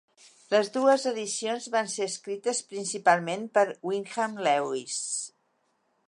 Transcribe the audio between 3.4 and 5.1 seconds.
per Wyndham Lewis.